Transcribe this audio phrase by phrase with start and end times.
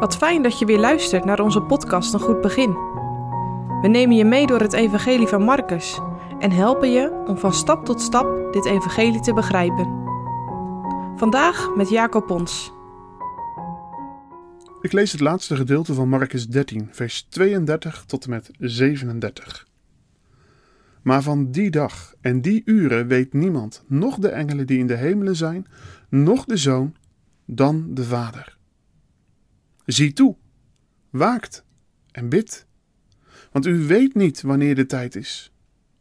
[0.00, 2.72] Wat fijn dat je weer luistert naar onze podcast Een Goed Begin.
[3.80, 6.00] We nemen je mee door het Evangelie van Marcus
[6.38, 9.86] en helpen je om van stap tot stap dit Evangelie te begrijpen.
[11.16, 12.72] Vandaag met Jacob Pons.
[14.80, 19.66] Ik lees het laatste gedeelte van Marcus 13, vers 32 tot en met 37.
[21.02, 24.96] Maar van die dag en die uren weet niemand, noch de engelen die in de
[24.96, 25.66] hemelen zijn,
[26.08, 26.94] noch de zoon,
[27.44, 28.58] dan de Vader.
[29.92, 30.36] Zie toe,
[31.10, 31.64] waakt
[32.10, 32.66] en bid,
[33.52, 35.52] want u weet niet wanneer de tijd is.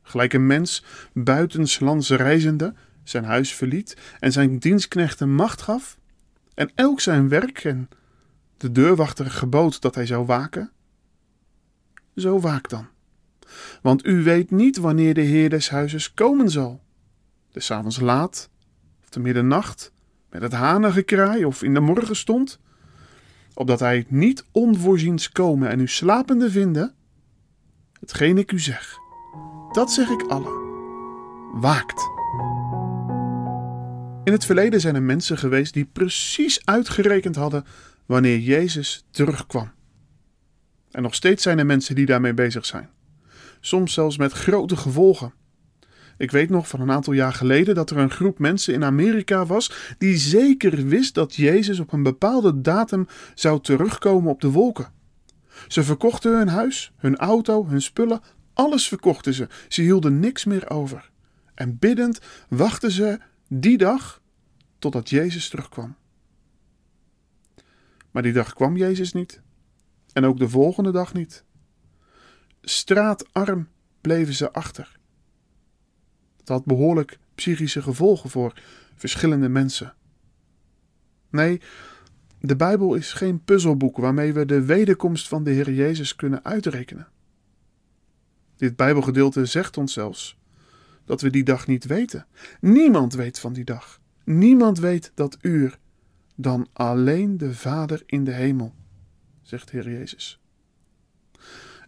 [0.01, 5.97] Gelijk een mens buitenslands reizende zijn huis verliet en zijn dienstknechten macht gaf,
[6.53, 7.89] en elk zijn werk en
[8.57, 10.71] de deurwachter gebood dat hij zou waken.
[12.15, 12.87] Zo waak dan,
[13.81, 16.83] want u weet niet wanneer de Heer des huizes komen zal.
[17.51, 18.49] Des avonds laat,
[19.03, 19.91] of de middernacht,
[20.29, 22.59] met het hanengekraai of in de morgenstond,
[23.59, 26.93] opdat hij niet onvoorziens komen en u slapende vinden.
[27.99, 28.97] Hetgeen ik u zeg,
[29.71, 30.53] dat zeg ik allen.
[31.53, 32.09] Waakt.
[34.23, 37.65] In het verleden zijn er mensen geweest die precies uitgerekend hadden
[38.05, 39.71] wanneer Jezus terugkwam.
[40.91, 42.89] En nog steeds zijn er mensen die daarmee bezig zijn.
[43.59, 45.33] Soms zelfs met grote gevolgen.
[46.19, 49.45] Ik weet nog van een aantal jaar geleden dat er een groep mensen in Amerika
[49.45, 54.91] was die zeker wist dat Jezus op een bepaalde datum zou terugkomen op de wolken.
[55.67, 58.21] Ze verkochten hun huis, hun auto, hun spullen,
[58.53, 59.47] alles verkochten ze.
[59.67, 61.09] Ze hielden niks meer over.
[61.55, 64.21] En biddend wachten ze die dag
[64.79, 65.95] totdat Jezus terugkwam.
[68.11, 69.41] Maar die dag kwam Jezus niet.
[70.13, 71.43] En ook de volgende dag niet.
[72.61, 73.67] Straatarm
[74.01, 74.98] bleven ze achter.
[76.49, 78.53] Had behoorlijk psychische gevolgen voor
[78.95, 79.93] verschillende mensen.
[81.29, 81.61] Nee,
[82.39, 87.07] de Bijbel is geen puzzelboek waarmee we de wederkomst van de Heer Jezus kunnen uitrekenen.
[88.55, 90.37] Dit Bijbelgedeelte zegt ons zelfs
[91.05, 92.25] dat we die dag niet weten.
[92.61, 93.99] Niemand weet van die dag.
[94.23, 95.79] Niemand weet dat uur
[96.35, 98.73] dan alleen de Vader in de hemel,
[99.41, 100.39] zegt Heer Jezus.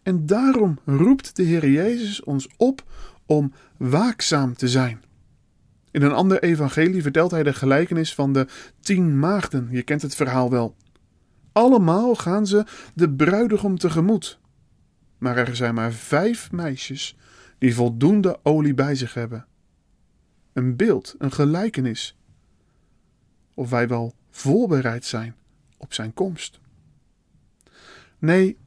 [0.03, 2.83] En daarom roept de Heer Jezus ons op
[3.31, 5.03] om waakzaam te zijn.
[5.91, 8.47] In een ander evangelie vertelt hij de gelijkenis van de
[8.79, 9.67] tien maagden.
[9.71, 10.75] Je kent het verhaal wel.
[11.51, 14.39] Allemaal gaan ze de bruidegom tegemoet.
[15.17, 17.17] Maar er zijn maar vijf meisjes
[17.57, 19.45] die voldoende olie bij zich hebben.
[20.53, 22.17] Een beeld, een gelijkenis.
[23.53, 25.35] Of wij wel voorbereid zijn
[25.77, 26.59] op zijn komst.
[28.19, 28.57] Nee,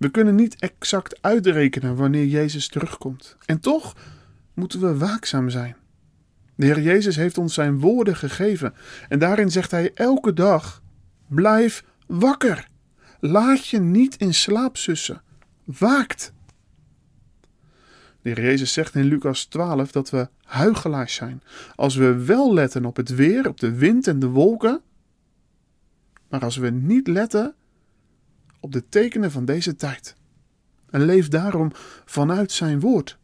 [0.00, 3.36] we kunnen niet exact uitrekenen wanneer Jezus terugkomt.
[3.46, 3.96] En toch
[4.54, 5.76] moeten we waakzaam zijn.
[6.54, 8.74] De Heer Jezus heeft ons zijn woorden gegeven
[9.08, 10.82] en daarin zegt hij elke dag:
[11.26, 12.68] blijf wakker.
[13.18, 15.22] Laat je niet in slaap sussen.
[15.64, 16.32] Waakt.
[18.22, 21.42] De Heer Jezus zegt in Lucas 12 dat we huigelaars zijn
[21.74, 24.80] als we wel letten op het weer, op de wind en de wolken,
[26.28, 27.54] maar als we niet letten
[28.60, 30.14] op de tekenen van deze tijd.
[30.90, 31.70] En leef daarom
[32.04, 33.18] vanuit zijn woord.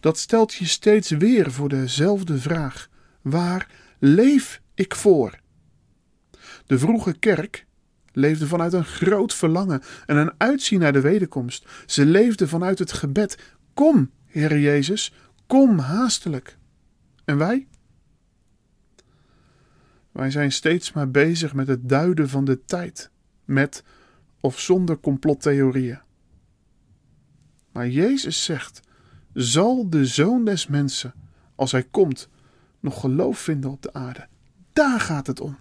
[0.00, 2.88] Dat stelt je steeds weer voor dezelfde vraag:
[3.22, 5.40] waar leef ik voor?
[6.66, 7.66] De vroege kerk
[8.12, 11.68] leefde vanuit een groot verlangen en een uitzien naar de wederkomst.
[11.86, 13.38] Ze leefde vanuit het gebed:
[13.74, 15.12] Kom, Heer Jezus,
[15.46, 16.58] kom haastelijk.
[17.24, 17.66] En wij?
[20.12, 23.10] Wij zijn steeds maar bezig met het duiden van de tijd,
[23.44, 23.84] met
[24.42, 26.00] of zonder complottheorieën.
[27.72, 28.80] Maar Jezus zegt:
[29.32, 31.14] Zal de zoon des mensen,
[31.54, 32.28] als hij komt,
[32.80, 34.26] nog geloof vinden op de aarde?
[34.72, 35.58] Daar gaat het om.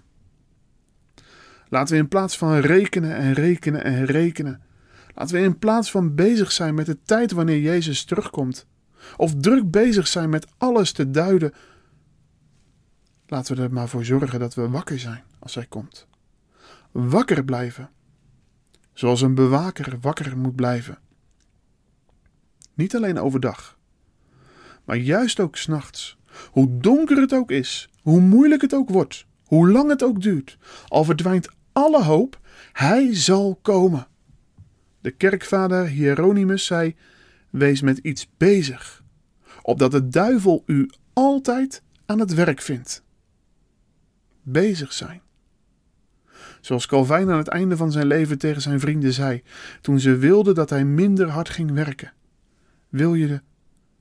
[1.70, 4.62] Laten we in plaats van rekenen en rekenen en rekenen,
[5.16, 8.68] laten we in plaats van bezig zijn met de tijd wanneer Jezus terugkomt,
[9.18, 11.54] of druk bezig zijn met alles te duiden,
[13.28, 16.08] laten we er maar voor zorgen dat we wakker zijn als hij komt.
[16.92, 17.90] Wakker blijven
[18.94, 21.00] zoals een bewaker wakker moet blijven.
[22.74, 23.78] Niet alleen overdag,
[24.86, 26.18] maar juist ook s'nachts.
[26.52, 30.58] Hoe donker het ook is, hoe moeilijk het ook wordt, hoe lang het ook duurt,
[30.88, 32.40] al verdwijnt alle hoop,
[32.72, 34.08] hij zal komen.
[35.02, 36.96] De kerkvader Hieronymus zei:
[37.50, 39.04] Wees met iets bezig,
[39.62, 43.04] opdat de duivel u altijd aan het werk vindt.
[44.42, 45.22] Bezig zijn.
[46.62, 49.44] Zoals Calvijn aan het einde van zijn leven tegen zijn vrienden zei,
[49.82, 52.14] toen ze wilden dat hij minder hard ging werken.
[52.90, 53.42] Wil je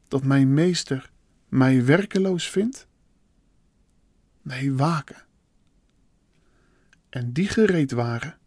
[0.09, 1.11] dat mijn meester
[1.49, 2.89] mij werkeloos vindt?
[4.43, 5.25] Nee, waken.
[7.09, 8.39] En die gereed waren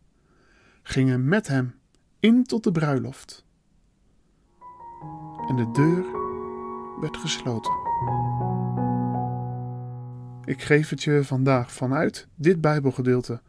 [0.83, 1.75] gingen met hem
[2.19, 3.45] in tot de bruiloft.
[5.47, 6.05] En de deur
[6.99, 7.71] werd gesloten.
[10.45, 13.41] Ik geef het je vandaag vanuit dit Bijbelgedeelte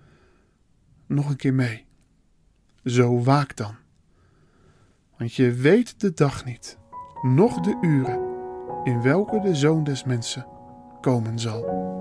[1.06, 1.86] nog een keer mee.
[2.84, 3.74] Zo waak dan.
[5.18, 6.78] Want je weet de dag niet,
[7.22, 8.32] noch de uren
[8.84, 10.46] in welke de zoon des mensen
[11.00, 11.93] komen zal.